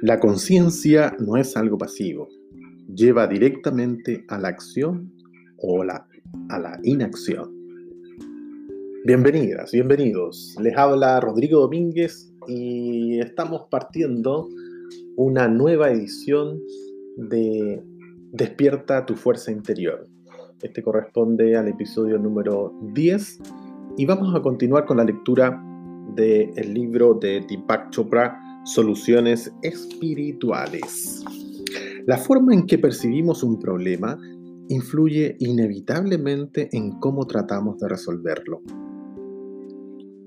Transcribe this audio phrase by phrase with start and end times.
[0.00, 2.28] La conciencia no es algo pasivo,
[2.94, 5.12] lleva directamente a la acción
[5.56, 7.52] o a la inacción.
[9.04, 10.54] Bienvenidas, bienvenidos.
[10.60, 14.48] Les habla Rodrigo Domínguez y estamos partiendo
[15.16, 16.60] una nueva edición
[17.16, 17.82] de
[18.30, 20.06] Despierta tu fuerza interior.
[20.62, 23.40] Este corresponde al episodio número 10
[23.96, 25.60] y vamos a continuar con la lectura
[26.14, 31.24] del libro de Deepak Chopra Soluciones espirituales.
[32.04, 34.20] La forma en que percibimos un problema
[34.68, 38.60] influye inevitablemente en cómo tratamos de resolverlo.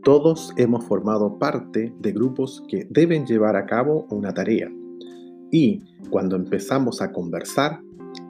[0.04, 4.72] Todos hemos formado parte de grupos que deben llevar a cabo una tarea.
[5.52, 7.84] Y cuando empezamos a conversar,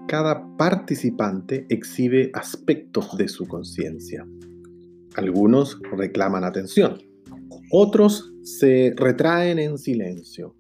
[0.10, 4.28] cada participante exhibe aspectos de su conciencia.
[5.16, 6.98] Algunos reclaman atención,
[7.72, 10.56] otros se retraen en silencio.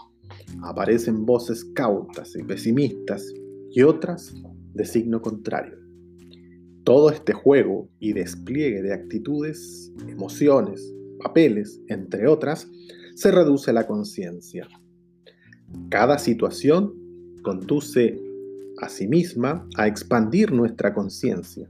[0.63, 3.25] Aparecen voces cautas y pesimistas
[3.71, 4.33] y otras
[4.73, 5.77] de signo contrario.
[6.83, 12.67] Todo este juego y despliegue de actitudes, emociones, papeles, entre otras,
[13.15, 14.67] se reduce a la conciencia.
[15.89, 16.93] Cada situación
[17.43, 18.19] conduce
[18.81, 21.69] a sí misma a expandir nuestra conciencia.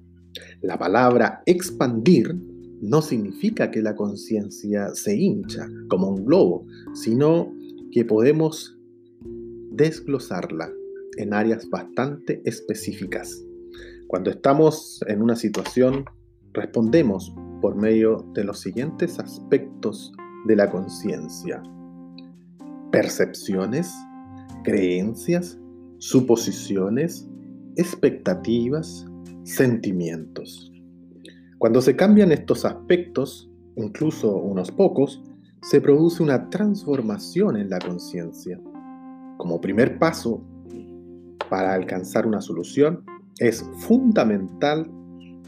[0.62, 2.36] La palabra expandir
[2.82, 7.54] no significa que la conciencia se hincha como un globo, sino
[7.92, 8.78] que podemos
[9.72, 10.72] desglosarla
[11.18, 13.44] en áreas bastante específicas.
[14.08, 16.06] Cuando estamos en una situación,
[16.54, 20.12] respondemos por medio de los siguientes aspectos
[20.48, 21.62] de la conciencia.
[22.92, 23.94] Percepciones,
[24.64, 25.58] creencias,
[26.00, 27.30] suposiciones,
[27.78, 29.06] expectativas,
[29.44, 30.71] sentimientos.
[31.62, 35.22] Cuando se cambian estos aspectos, incluso unos pocos,
[35.62, 38.60] se produce una transformación en la conciencia.
[39.38, 40.44] Como primer paso
[41.52, 43.06] para alcanzar una solución,
[43.38, 44.90] es fundamental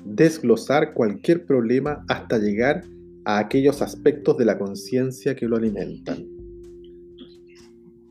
[0.05, 2.83] desglosar cualquier problema hasta llegar
[3.25, 6.27] a aquellos aspectos de la conciencia que lo alimentan.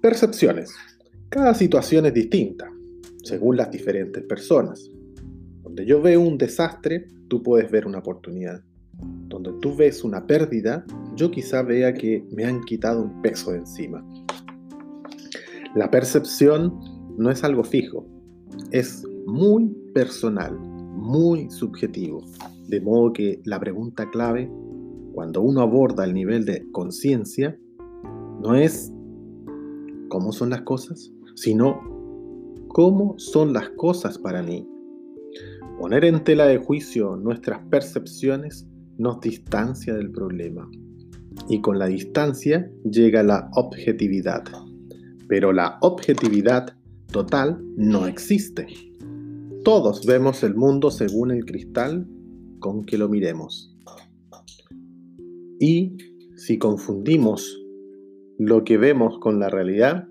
[0.00, 0.74] Percepciones.
[1.28, 2.68] Cada situación es distinta,
[3.22, 4.91] según las diferentes personas.
[5.72, 8.62] Donde yo veo un desastre, tú puedes ver una oportunidad.
[9.28, 10.84] Donde tú ves una pérdida,
[11.16, 14.04] yo quizá vea que me han quitado un peso de encima.
[15.74, 16.78] La percepción
[17.16, 18.06] no es algo fijo,
[18.70, 22.22] es muy personal, muy subjetivo.
[22.68, 24.52] De modo que la pregunta clave,
[25.14, 27.58] cuando uno aborda el nivel de conciencia,
[28.42, 28.92] no es
[30.10, 31.80] cómo son las cosas, sino
[32.68, 34.68] cómo son las cosas para mí.
[35.82, 40.70] Poner en tela de juicio nuestras percepciones nos distancia del problema.
[41.48, 44.44] Y con la distancia llega la objetividad.
[45.26, 46.76] Pero la objetividad
[47.10, 48.68] total no existe.
[49.64, 52.06] Todos vemos el mundo según el cristal
[52.60, 53.76] con que lo miremos.
[55.58, 55.96] Y
[56.36, 57.60] si confundimos
[58.38, 60.06] lo que vemos con la realidad,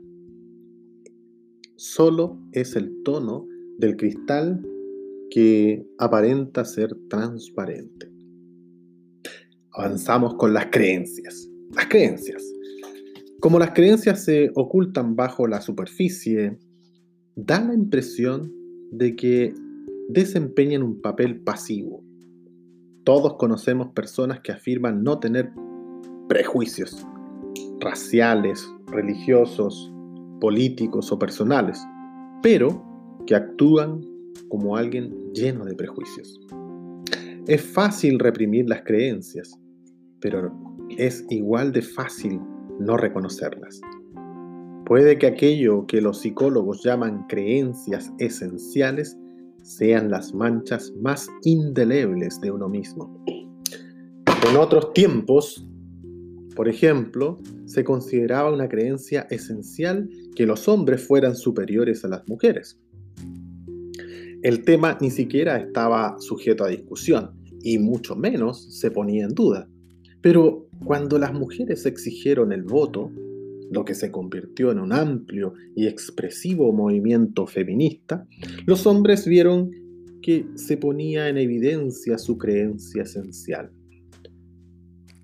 [1.77, 4.61] solo es el tono del cristal
[5.31, 8.11] que aparenta ser transparente.
[9.71, 11.49] Avanzamos con las creencias.
[11.73, 12.43] Las creencias.
[13.39, 16.59] Como las creencias se ocultan bajo la superficie,
[17.35, 18.53] da la impresión
[18.91, 19.53] de que
[20.09, 22.03] desempeñan un papel pasivo.
[23.05, 25.49] Todos conocemos personas que afirman no tener
[26.27, 27.07] prejuicios
[27.79, 29.91] raciales, religiosos,
[30.41, 31.81] políticos o personales,
[32.43, 32.83] pero
[33.25, 34.10] que actúan
[34.49, 36.39] como alguien lleno de prejuicios.
[37.47, 39.57] Es fácil reprimir las creencias,
[40.19, 40.51] pero
[40.97, 42.39] es igual de fácil
[42.79, 43.81] no reconocerlas.
[44.85, 49.17] Puede que aquello que los psicólogos llaman creencias esenciales
[49.63, 53.23] sean las manchas más indelebles de uno mismo.
[54.49, 55.65] En otros tiempos,
[56.55, 62.80] por ejemplo, se consideraba una creencia esencial que los hombres fueran superiores a las mujeres
[64.43, 69.67] el tema ni siquiera estaba sujeto a discusión y mucho menos se ponía en duda.
[70.21, 73.11] Pero cuando las mujeres exigieron el voto,
[73.71, 78.27] lo que se convirtió en un amplio y expresivo movimiento feminista,
[78.65, 79.71] los hombres vieron
[80.21, 83.71] que se ponía en evidencia su creencia esencial.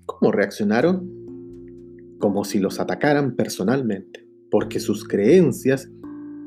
[0.06, 2.16] ¿Cómo reaccionaron?
[2.18, 5.88] Como si los atacaran personalmente, porque sus creencias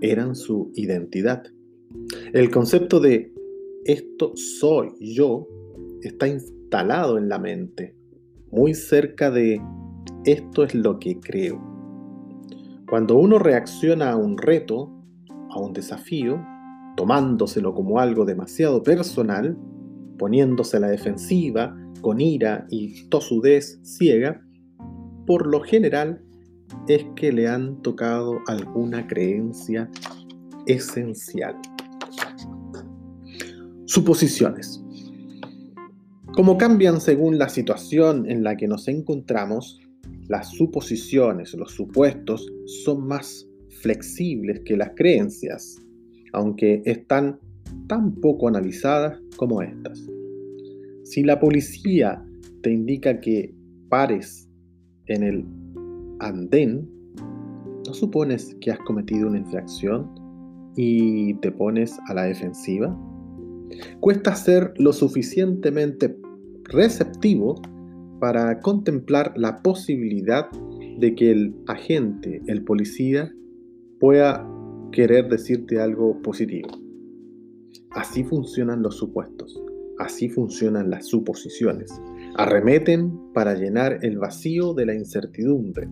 [0.01, 1.43] eran su identidad.
[2.33, 3.33] El concepto de
[3.85, 5.47] esto soy yo
[6.01, 7.95] está instalado en la mente,
[8.51, 9.61] muy cerca de
[10.25, 11.61] esto es lo que creo.
[12.89, 14.91] Cuando uno reacciona a un reto,
[15.49, 16.41] a un desafío,
[16.95, 19.57] tomándoselo como algo demasiado personal,
[20.17, 24.41] poniéndose a la defensiva, con ira y tosudez ciega,
[25.25, 26.21] por lo general
[26.87, 29.89] es que le han tocado alguna creencia
[30.65, 31.55] esencial.
[33.91, 34.81] Suposiciones.
[36.33, 39.81] Como cambian según la situación en la que nos encontramos,
[40.29, 42.49] las suposiciones, los supuestos,
[42.85, 43.45] son más
[43.81, 45.75] flexibles que las creencias,
[46.31, 47.37] aunque están
[47.87, 50.01] tan poco analizadas como estas.
[51.03, 52.25] Si la policía
[52.61, 53.53] te indica que
[53.89, 54.47] pares
[55.07, 55.45] en el
[56.21, 56.89] andén,
[57.85, 60.09] ¿no supones que has cometido una infracción
[60.77, 62.97] y te pones a la defensiva?
[63.99, 66.15] Cuesta ser lo suficientemente
[66.65, 67.61] receptivo
[68.19, 70.49] para contemplar la posibilidad
[70.99, 73.33] de que el agente, el policía,
[73.99, 74.47] pueda
[74.91, 76.69] querer decirte algo positivo.
[77.91, 79.61] Así funcionan los supuestos,
[79.99, 81.91] así funcionan las suposiciones.
[82.35, 85.89] Arremeten para llenar el vacío de la incertidumbre.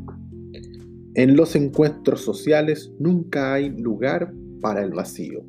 [1.16, 5.44] En los encuentros sociales nunca hay lugar para el vacío.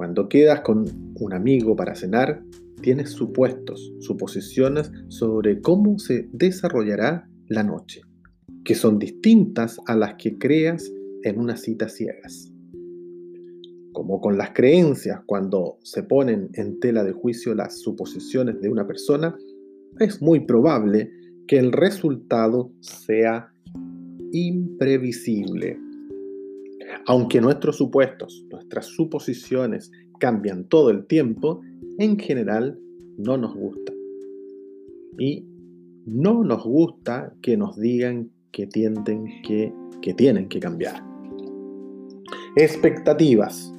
[0.00, 0.86] Cuando quedas con
[1.16, 2.42] un amigo para cenar,
[2.80, 8.00] tienes supuestos, suposiciones sobre cómo se desarrollará la noche,
[8.64, 10.90] que son distintas a las que creas
[11.22, 12.50] en una cita ciegas.
[13.92, 18.86] Como con las creencias, cuando se ponen en tela de juicio las suposiciones de una
[18.86, 19.36] persona,
[19.98, 21.12] es muy probable
[21.46, 23.52] que el resultado sea
[24.32, 25.89] imprevisible.
[27.06, 31.60] Aunque nuestros supuestos, nuestras suposiciones cambian todo el tiempo,
[31.98, 32.78] en general
[33.18, 33.92] no nos gusta.
[35.18, 35.44] Y
[36.06, 38.68] no nos gusta que nos digan que,
[40.00, 41.02] que tienen que cambiar.
[42.56, 43.72] Expectativas.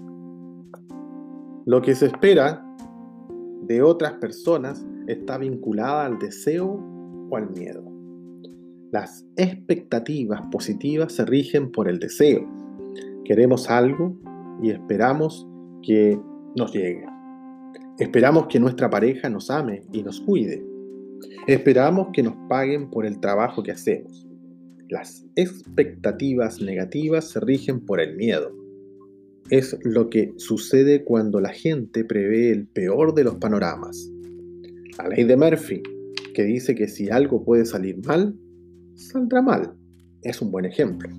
[1.66, 2.66] Lo que se espera
[3.64, 6.80] de otras personas está vinculada al deseo
[7.30, 7.84] o al miedo.
[8.92, 12.46] Las expectativas positivas se rigen por el deseo.
[13.26, 14.18] Queremos algo
[14.62, 15.48] y esperamos
[15.84, 16.20] que
[16.56, 17.06] nos llegue.
[18.00, 20.66] Esperamos que nuestra pareja nos ame y nos cuide.
[21.48, 24.28] Esperamos que nos paguen por el trabajo que hacemos.
[24.90, 28.52] Las expectativas negativas se rigen por el miedo.
[29.50, 34.12] Es lo que sucede cuando la gente prevé el peor de los panoramas.
[34.98, 35.82] La ley de Murphy,
[36.34, 38.36] que dice que si algo puede salir mal,
[38.96, 39.74] saldrá mal,
[40.24, 41.10] es un buen ejemplo.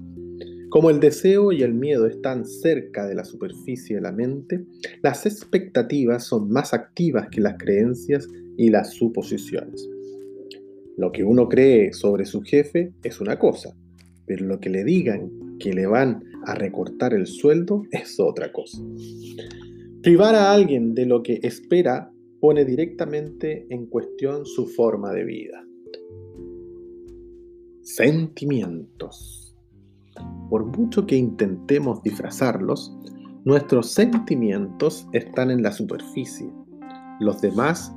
[0.73, 4.65] Como el deseo y el miedo están cerca de la superficie de la mente,
[5.03, 8.27] las expectativas son más activas que las creencias
[8.57, 9.87] y las suposiciones.
[10.97, 13.77] Lo que uno cree sobre su jefe es una cosa,
[14.25, 18.83] pero lo que le digan que le van a recortar el sueldo es otra cosa.
[20.01, 22.11] Privar a alguien de lo que espera
[22.41, 25.67] pone directamente en cuestión su forma de vida.
[27.83, 29.42] Sentimientos.
[30.53, 32.95] Por mucho que intentemos disfrazarlos,
[33.47, 36.53] nuestros sentimientos están en la superficie.
[37.21, 37.97] Los demás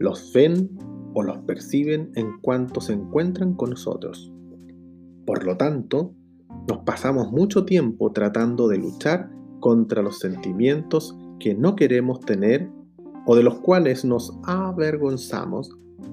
[0.00, 0.76] los ven
[1.14, 4.32] o los perciben en cuanto se encuentran con nosotros.
[5.24, 6.12] Por lo tanto,
[6.68, 12.68] nos pasamos mucho tiempo tratando de luchar contra los sentimientos que no queremos tener
[13.24, 15.70] o de los cuales nos avergonzamos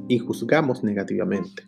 [0.09, 1.63] y juzgamos negativamente.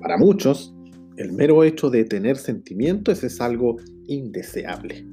[0.00, 0.72] Para muchos,
[1.16, 3.76] el mero hecho de tener sentimientos es algo
[4.06, 5.06] indeseable.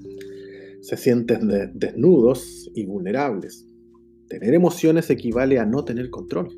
[0.81, 3.65] Se sienten desnudos y vulnerables.
[4.27, 6.49] Tener emociones equivale a no tener control,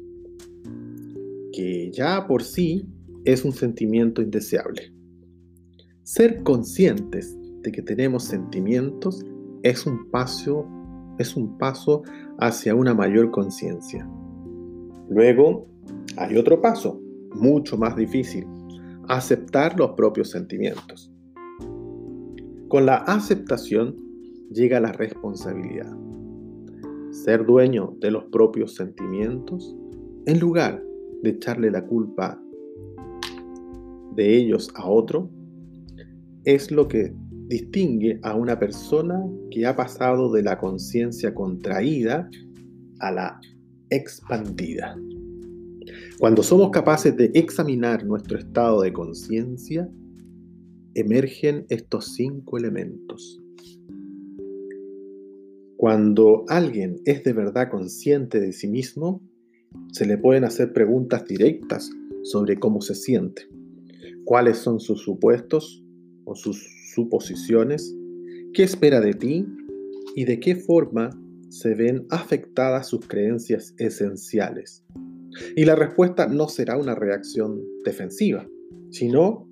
[1.52, 2.86] que ya por sí
[3.26, 4.94] es un sentimiento indeseable.
[6.04, 9.24] Ser conscientes de que tenemos sentimientos
[9.64, 10.68] es un paso,
[11.18, 12.04] es un paso
[12.40, 14.10] hacia una mayor conciencia.
[15.10, 15.68] Luego
[16.18, 17.02] hay otro paso,
[17.36, 18.46] mucho más difícil,
[19.10, 21.12] aceptar los propios sentimientos.
[22.68, 23.96] Con la aceptación
[24.52, 25.92] llega la responsabilidad.
[27.12, 29.76] Ser dueño de los propios sentimientos
[30.28, 30.84] en lugar
[31.24, 32.40] de echarle la culpa
[34.16, 35.32] de ellos a otro
[36.44, 37.12] es lo que
[37.48, 42.30] distingue a una persona que ha pasado de la conciencia contraída
[43.00, 43.42] a la
[43.90, 44.96] expandida.
[46.20, 49.90] Cuando somos capaces de examinar nuestro estado de conciencia,
[50.94, 53.42] emergen estos cinco elementos.
[55.78, 59.22] Cuando alguien es de verdad consciente de sí mismo,
[59.94, 61.90] se le pueden hacer preguntas directas
[62.24, 63.48] sobre cómo se siente.
[64.26, 65.86] cuáles son sus supuestos
[66.26, 66.62] o sus
[66.94, 67.96] suposiciones,
[68.54, 69.46] qué espera de ti
[70.16, 71.12] y de qué forma
[71.48, 74.84] se ven afectadas sus creencias esenciales.
[75.56, 78.48] Y la respuesta no será una reacción defensiva,
[78.90, 79.48] sino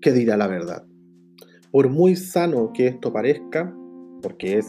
[0.00, 0.86] que dirá la verdad.
[1.70, 3.74] Por muy sano que esto parezca,
[4.20, 4.66] porque es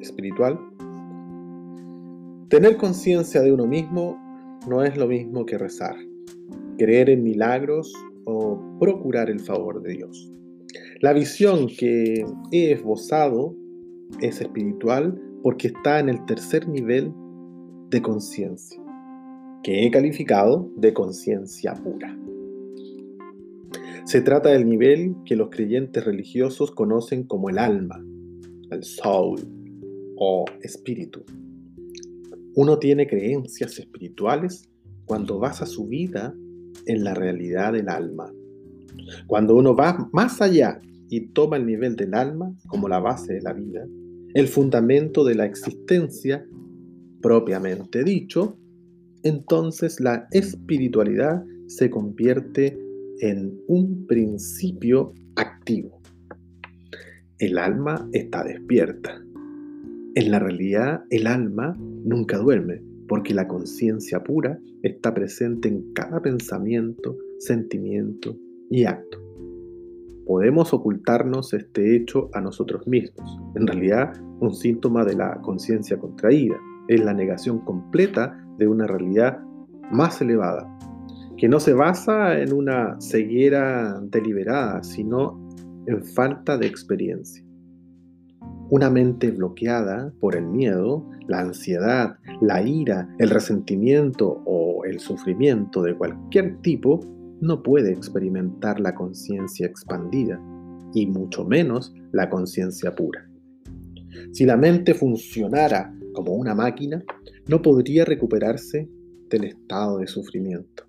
[0.00, 0.58] espiritual,
[2.48, 4.16] tener conciencia de uno mismo
[4.68, 5.96] no es lo mismo que rezar,
[6.78, 7.92] creer en milagros
[8.24, 10.30] o procurar el favor de Dios.
[11.00, 13.54] La visión que he esbozado
[14.20, 17.12] es espiritual porque está en el tercer nivel
[17.90, 18.80] de conciencia,
[19.64, 22.16] que he calificado de conciencia pura.
[24.04, 28.04] Se trata del nivel que los creyentes religiosos conocen como el alma,
[28.70, 29.40] el soul
[30.16, 31.24] o espíritu.
[32.54, 34.68] Uno tiene creencias espirituales
[35.06, 36.34] cuando basa su vida
[36.84, 38.30] en la realidad del alma.
[39.26, 40.78] Cuando uno va más allá
[41.08, 43.86] y toma el nivel del alma como la base de la vida,
[44.34, 46.46] el fundamento de la existencia
[47.22, 48.58] propiamente dicho,
[49.24, 52.78] entonces la espiritualidad se convierte
[53.20, 56.00] en un principio activo.
[57.38, 59.20] El alma está despierta.
[60.14, 66.22] En la realidad, el alma nunca duerme, porque la conciencia pura está presente en cada
[66.22, 68.36] pensamiento, sentimiento
[68.70, 69.24] y acto
[70.26, 73.38] podemos ocultarnos este hecho a nosotros mismos.
[73.54, 76.56] En realidad, un síntoma de la conciencia contraída
[76.88, 79.40] es la negación completa de una realidad
[79.90, 80.68] más elevada,
[81.36, 85.40] que no se basa en una ceguera deliberada, sino
[85.86, 87.44] en falta de experiencia.
[88.70, 95.82] Una mente bloqueada por el miedo, la ansiedad, la ira, el resentimiento o el sufrimiento
[95.82, 97.00] de cualquier tipo
[97.40, 100.40] no puede experimentar la conciencia expandida,
[100.94, 103.28] y mucho menos la conciencia pura.
[104.32, 107.04] Si la mente funcionara como una máquina,
[107.46, 108.88] no podría recuperarse
[109.28, 110.84] del estado de sufrimiento.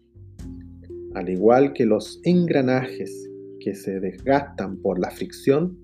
[1.14, 3.30] Al igual que los engranajes
[3.60, 5.78] que se desgastan por la fricción,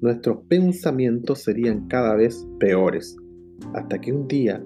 [0.00, 3.16] nuestros pensamientos serían cada vez peores,
[3.74, 4.62] hasta que un día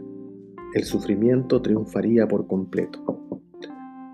[0.74, 3.04] el sufrimiento triunfaría por completo.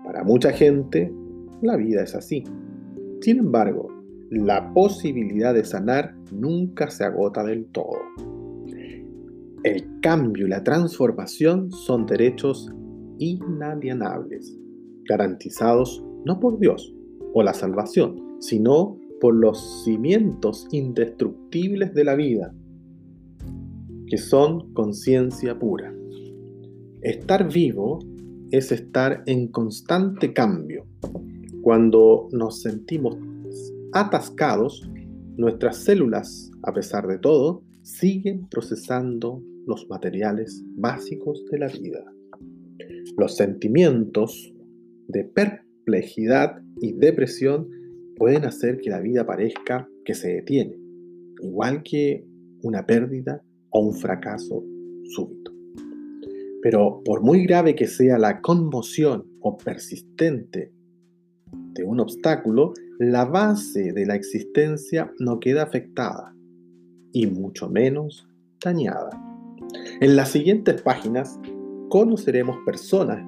[0.05, 1.13] Para mucha gente,
[1.61, 2.43] la vida es así.
[3.21, 3.89] Sin embargo,
[4.29, 7.97] la posibilidad de sanar nunca se agota del todo.
[9.67, 12.71] El cambio y la transformación son derechos
[13.17, 14.57] inalienables,
[15.03, 16.95] garantizados no por Dios
[17.33, 22.55] o la salvación, sino por los cimientos indestructibles de la vida,
[24.07, 25.93] que son conciencia pura.
[27.01, 27.99] Estar vivo
[28.51, 30.85] es estar en constante cambio,
[31.61, 33.17] cuando nos sentimos
[33.91, 34.89] atascados,
[35.35, 42.03] nuestras células, a pesar de todo, siguen procesando los materiales básicos de la vida.
[43.17, 44.53] Los sentimientos
[45.07, 47.69] de perplejidad y depresión
[48.15, 50.79] pueden hacer que la vida parezca que se detiene,
[51.41, 52.25] igual que
[52.63, 54.63] una pérdida o un fracaso
[55.03, 55.51] súbito.
[56.61, 60.71] Pero por muy grave que sea la conmoción o persistente
[61.73, 66.33] de un obstáculo, la base de la existencia no queda afectada
[67.11, 68.27] y mucho menos
[68.63, 69.26] dañada.
[69.99, 71.39] En las siguientes páginas
[71.89, 73.25] conoceremos personas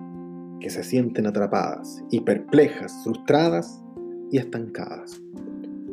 [0.60, 3.84] que se sienten atrapadas y perplejas, frustradas
[4.32, 5.20] y estancadas.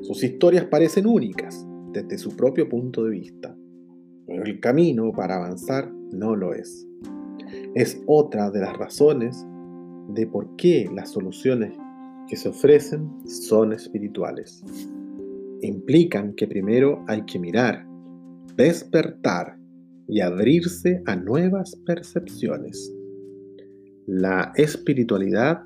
[0.02, 3.56] Sus historias parecen únicas desde su propio punto de vista,
[4.26, 6.86] pero el camino para avanzar no lo es.
[7.74, 9.46] Es otra de las razones
[10.08, 11.72] de por qué las soluciones
[12.28, 14.62] que se ofrecen son espirituales.
[15.62, 17.86] Implican que primero hay que mirar,
[18.56, 19.55] despertar
[20.08, 22.92] y abrirse a nuevas percepciones.
[24.06, 25.64] La espiritualidad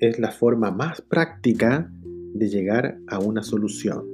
[0.00, 1.92] es la forma más práctica
[2.34, 4.04] de llegar a una solución,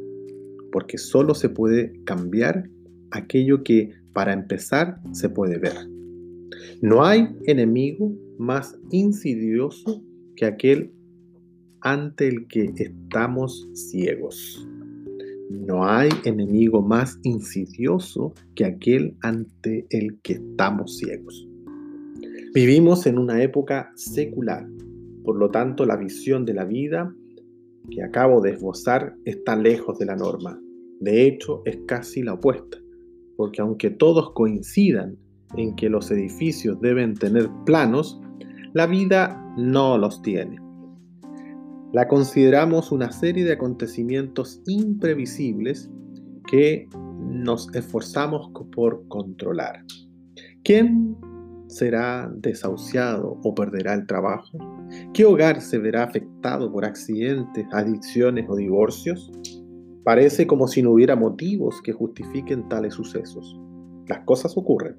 [0.73, 2.69] porque solo se puede cambiar
[3.11, 5.77] aquello que para empezar se puede ver.
[6.81, 10.03] No hay enemigo más insidioso
[10.35, 10.93] que aquel
[11.81, 14.67] ante el que estamos ciegos.
[15.51, 21.47] No hay enemigo más insidioso que aquel ante el que estamos ciegos.
[22.53, 24.67] Vivimos en una época secular,
[25.25, 27.15] por lo tanto la visión de la vida
[27.91, 30.61] que acabo de esbozar está lejos de la norma.
[31.01, 32.79] De hecho, es casi la opuesta,
[33.37, 35.17] porque aunque todos coincidan
[35.57, 38.21] en que los edificios deben tener planos,
[38.73, 40.66] la vida no los tiene.
[41.93, 45.89] La consideramos una serie de acontecimientos imprevisibles
[46.51, 46.89] que
[47.31, 49.85] nos esforzamos por controlar.
[50.65, 51.17] ¿Quién
[51.69, 54.59] será desahuciado o perderá el trabajo?
[55.15, 59.31] ¿Qué hogar se verá afectado por accidentes, adicciones o divorcios?
[60.05, 63.59] Parece como si no hubiera motivos que justifiquen tales sucesos.
[64.09, 64.97] Las cosas ocurren.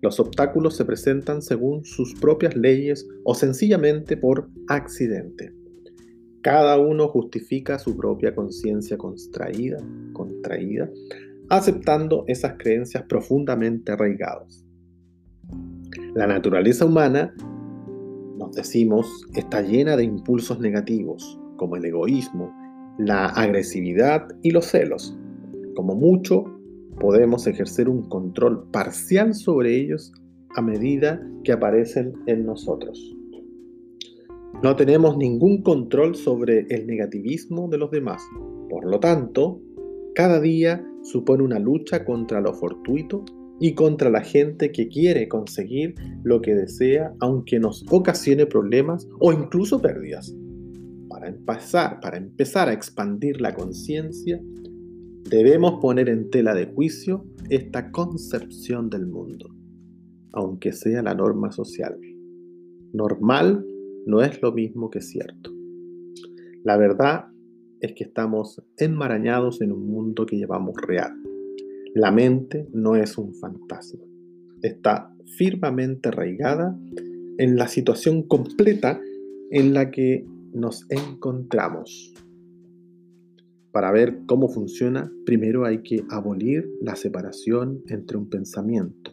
[0.00, 5.52] Los obstáculos se presentan según sus propias leyes o sencillamente por accidente.
[6.44, 9.78] Cada uno justifica su propia conciencia contraída,
[10.12, 10.90] contraída,
[11.48, 14.62] aceptando esas creencias profundamente arraigadas.
[16.14, 17.34] La naturaleza humana,
[18.36, 22.52] nos decimos, está llena de impulsos negativos, como el egoísmo,
[22.98, 25.16] la agresividad y los celos.
[25.74, 26.44] Como mucho,
[27.00, 30.12] podemos ejercer un control parcial sobre ellos
[30.54, 33.16] a medida que aparecen en nosotros.
[34.64, 38.22] No tenemos ningún control sobre el negativismo de los demás.
[38.70, 39.60] Por lo tanto,
[40.14, 43.26] cada día supone una lucha contra lo fortuito
[43.60, 49.34] y contra la gente que quiere conseguir lo que desea aunque nos ocasione problemas o
[49.34, 50.34] incluso pérdidas.
[51.10, 54.40] Para empezar, para empezar a expandir la conciencia,
[55.28, 59.46] debemos poner en tela de juicio esta concepción del mundo,
[60.32, 61.98] aunque sea la norma social.
[62.94, 63.66] Normal
[64.06, 65.50] no es lo mismo que cierto.
[66.62, 67.26] La verdad
[67.80, 71.12] es que estamos enmarañados en un mundo que llevamos real.
[71.94, 74.00] La mente no es un fantasma.
[74.62, 76.78] Está firmemente arraigada
[77.38, 79.00] en la situación completa
[79.50, 82.14] en la que nos encontramos.
[83.72, 89.12] Para ver cómo funciona, primero hay que abolir la separación entre un pensamiento,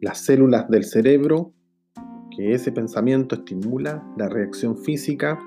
[0.00, 1.54] las células del cerebro,
[2.36, 5.38] que ese pensamiento estimula la reacción física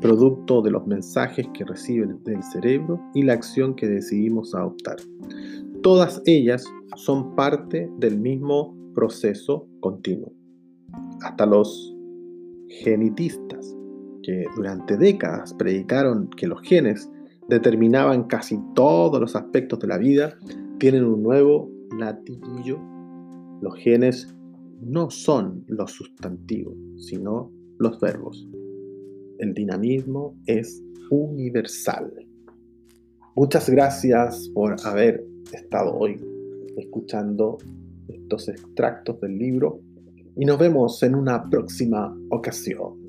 [0.00, 4.96] producto de los mensajes que reciben del cerebro y la acción que decidimos adoptar.
[5.82, 6.64] Todas ellas
[6.96, 10.32] son parte del mismo proceso continuo.
[11.22, 11.94] Hasta los
[12.68, 13.74] genitistas,
[14.22, 17.10] que durante décadas predicaron que los genes
[17.48, 20.36] determinaban casi todos los aspectos de la vida,
[20.78, 22.80] tienen un nuevo latiguillo.
[23.60, 24.35] Los genes
[24.80, 28.46] no son los sustantivos, sino los verbos
[29.38, 32.12] el dinamismo es universal.
[33.34, 36.18] Muchas gracias por haber estado hoy
[36.76, 37.58] escuchando
[38.08, 39.80] estos extractos del libro
[40.36, 43.05] y nos vemos en una próxima ocasión.